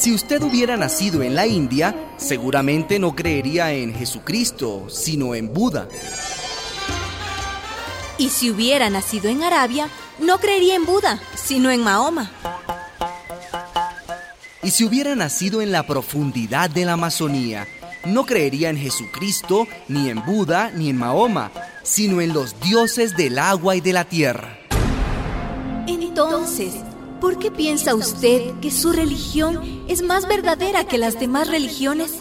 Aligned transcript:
Si 0.00 0.14
usted 0.14 0.42
hubiera 0.42 0.78
nacido 0.78 1.22
en 1.22 1.34
la 1.34 1.46
India, 1.46 1.94
seguramente 2.16 2.98
no 2.98 3.14
creería 3.14 3.72
en 3.72 3.94
Jesucristo, 3.94 4.86
sino 4.88 5.34
en 5.34 5.52
Buda. 5.52 5.88
Y 8.16 8.30
si 8.30 8.50
hubiera 8.50 8.88
nacido 8.88 9.28
en 9.28 9.42
Arabia, 9.42 9.88
no 10.18 10.38
creería 10.38 10.74
en 10.74 10.86
Buda, 10.86 11.20
sino 11.34 11.70
en 11.70 11.82
Mahoma. 11.82 12.30
Y 14.62 14.70
si 14.70 14.84
hubiera 14.84 15.14
nacido 15.14 15.60
en 15.60 15.70
la 15.70 15.86
profundidad 15.86 16.70
de 16.70 16.84
la 16.84 16.94
Amazonía, 16.94 17.66
no 18.06 18.24
creería 18.24 18.70
en 18.70 18.78
Jesucristo, 18.78 19.66
ni 19.88 20.08
en 20.08 20.24
Buda, 20.24 20.70
ni 20.74 20.88
en 20.88 20.96
Mahoma, 20.96 21.50
sino 21.82 22.20
en 22.20 22.32
los 22.32 22.58
dioses 22.60 23.16
del 23.16 23.38
agua 23.38 23.76
y 23.76 23.80
de 23.80 23.92
la 23.92 24.04
tierra. 24.04 24.58
Entonces, 25.86 26.74
¿por 27.20 27.38
qué 27.38 27.50
piensa 27.50 27.94
usted 27.94 28.58
que 28.60 28.70
su 28.70 28.92
religión 28.92 29.84
es 29.88 30.02
más 30.02 30.26
verdadera 30.26 30.84
que 30.84 30.98
las 30.98 31.20
demás 31.20 31.48
religiones? 31.48 32.14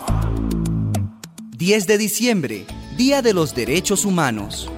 10 1.58 1.88
de 1.88 1.98
diciembre, 1.98 2.66
Día 2.98 3.22
de 3.22 3.34
los 3.34 3.56
Derechos 3.56 4.06
Humanos. 4.06 4.70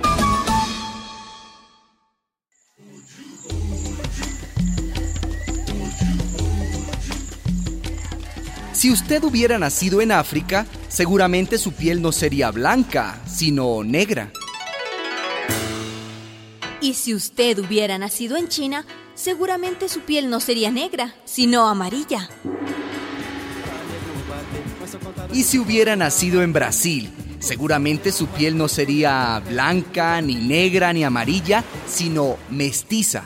Si 8.73 8.91
usted 8.91 9.23
hubiera 9.23 9.59
nacido 9.59 10.01
en 10.01 10.11
África, 10.11 10.65
seguramente 10.87 11.57
su 11.57 11.71
piel 11.71 12.01
no 12.01 12.11
sería 12.11 12.49
blanca, 12.51 13.21
sino 13.27 13.83
negra. 13.83 14.31
Y 16.81 16.95
si 16.95 17.13
usted 17.13 17.59
hubiera 17.59 17.99
nacido 17.99 18.37
en 18.37 18.47
China, 18.47 18.85
seguramente 19.13 19.87
su 19.87 19.99
piel 19.99 20.31
no 20.31 20.39
sería 20.39 20.71
negra, 20.71 21.13
sino 21.25 21.67
amarilla. 21.69 22.27
Y 25.31 25.43
si 25.43 25.59
hubiera 25.59 25.95
nacido 25.95 26.41
en 26.41 26.53
Brasil, 26.53 27.11
seguramente 27.39 28.11
su 28.11 28.25
piel 28.27 28.57
no 28.57 28.67
sería 28.67 29.39
blanca, 29.47 30.19
ni 30.21 30.35
negra, 30.35 30.91
ni 30.91 31.03
amarilla, 31.03 31.63
sino 31.87 32.37
mestiza. 32.49 33.25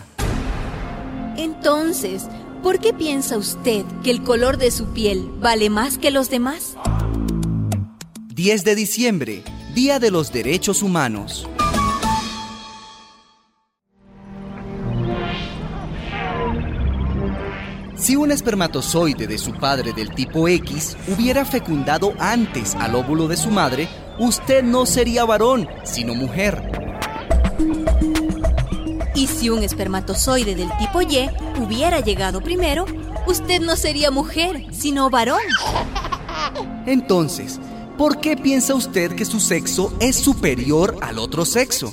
Entonces, 1.38 2.24
¿por 2.62 2.80
qué 2.80 2.94
piensa 2.94 3.38
usted 3.38 3.86
que 4.04 4.12
el 4.12 4.22
color 4.22 4.58
de 4.58 4.70
su 4.70 4.88
piel 4.88 5.30
vale 5.40 5.70
más 5.70 5.98
que 5.98 6.12
los 6.12 6.30
demás? 6.30 6.76
10 8.34 8.66
de 8.66 8.76
diciembre, 8.76 9.44
Día 9.74 10.00
de 10.00 10.12
los 10.12 10.34
Derechos 10.34 10.84
Humanos. 10.84 11.48
Si 18.06 18.16
un 18.16 18.32
espermatozoide 18.32 19.26
de 19.26 19.40
su 19.40 19.52
padre 19.52 19.92
del 19.92 20.14
tipo 20.14 20.48
X 20.48 20.96
hubiera 21.08 21.44
fecundado 21.44 22.14
antes 22.20 22.76
al 22.76 22.94
óvulo 22.94 23.28
de 23.28 23.36
su 23.36 23.50
madre, 23.50 23.90
usted 24.20 24.64
no 24.64 24.86
sería 24.86 25.26
varón, 25.26 25.68
sino 25.84 26.14
mujer. 26.14 26.70
Y 29.16 29.26
si 29.26 29.50
un 29.50 29.64
espermatozoide 29.64 30.54
del 30.54 30.70
tipo 30.78 31.02
Y 31.02 31.32
hubiera 31.60 32.00
llegado 32.00 32.42
primero, 32.42 32.86
usted 33.26 33.60
no 33.60 33.76
sería 33.76 34.12
mujer, 34.12 34.68
sino 34.72 35.10
varón. 35.10 35.42
Entonces, 36.86 37.60
¿por 37.98 38.20
qué 38.20 38.38
piensa 38.38 38.76
usted 38.76 39.16
que 39.16 39.26
su 39.26 39.40
sexo 39.40 39.98
es 40.00 40.16
superior 40.16 40.96
al 41.02 41.18
otro 41.18 41.44
sexo? 41.44 41.92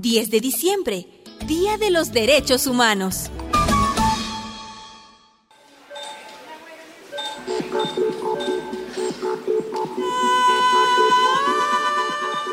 10 0.00 0.30
de 0.30 0.40
diciembre, 0.40 1.06
Día 1.46 1.76
de 1.76 1.90
los 1.90 2.10
Derechos 2.10 2.66
Humanos. 2.66 3.30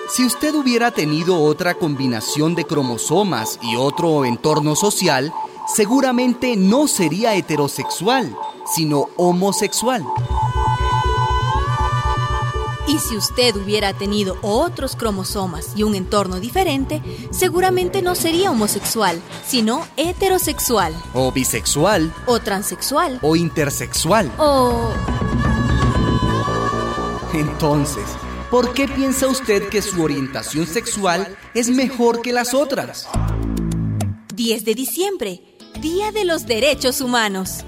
Si 0.10 0.24
usted 0.24 0.54
hubiera 0.54 0.92
tenido 0.92 1.42
otra 1.42 1.74
combinación 1.74 2.54
de 2.54 2.66
cromosomas 2.66 3.58
y 3.64 3.76
otro 3.76 4.26
entorno 4.26 4.76
social, 4.76 5.34
seguramente 5.66 6.56
no 6.56 6.88
sería 6.88 7.34
heterosexual, 7.36 8.38
sino 8.76 9.08
homosexual. 9.18 10.06
Y 12.86 13.00
si 13.00 13.16
usted 13.16 13.56
hubiera 13.56 13.94
tenido 13.94 14.38
otros 14.42 14.96
cromosomas 14.96 15.72
y 15.76 15.84
un 15.84 15.96
entorno 15.96 16.40
diferente, 16.40 17.02
seguramente 17.32 18.02
no 18.02 18.14
sería 18.14 18.52
homosexual, 18.52 19.22
sino 19.46 19.88
heterosexual. 19.96 20.94
O 21.14 21.32
bisexual. 21.32 22.14
O 22.26 22.40
transexual. 22.40 23.20
O 23.22 23.38
intersexual. 23.38 24.30
O... 24.38 24.92
Entonces, 27.34 28.04
¿por 28.52 28.74
qué 28.74 28.88
piensa 28.88 29.28
usted 29.28 29.70
que 29.70 29.82
su 29.82 30.04
orientación 30.04 30.68
sexual 30.68 31.38
es 31.54 31.70
mejor 31.70 32.22
que 32.22 32.34
las 32.34 32.54
otras? 32.54 33.08
10 34.36 34.66
de 34.66 34.76
diciembre, 34.76 35.42
Día 35.80 36.12
de 36.12 36.26
los 36.26 36.46
Derechos 36.46 37.02
Humanos. 37.02 37.64